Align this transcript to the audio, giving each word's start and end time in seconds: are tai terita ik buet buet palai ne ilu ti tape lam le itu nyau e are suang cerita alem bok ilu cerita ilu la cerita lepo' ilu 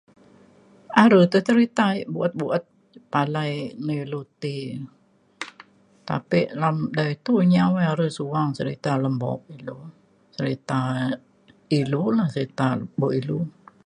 are 1.03 1.19
tai 1.31 1.41
terita 1.47 1.85
ik 2.01 2.07
buet 2.15 2.33
buet 2.39 2.63
palai 3.13 3.51
ne 3.85 3.93
ilu 4.03 4.21
ti 4.41 4.55
tape 6.07 6.41
lam 6.61 6.77
le 6.97 7.05
itu 7.15 7.33
nyau 7.53 7.71
e 7.81 7.83
are 7.91 8.07
suang 8.17 8.49
cerita 8.57 8.89
alem 8.97 9.15
bok 9.23 9.39
ilu 9.57 9.77
cerita 10.35 10.77
ilu 11.79 12.01
la 12.17 12.25
cerita 12.33 12.67
lepo' 12.79 13.13
ilu 13.19 13.39